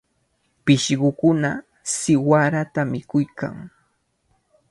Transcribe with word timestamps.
Pishqukuna 0.63 1.51
siwarata 1.95 2.81
mikuykan. 2.91 3.55